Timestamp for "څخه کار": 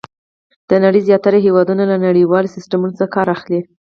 2.99-3.27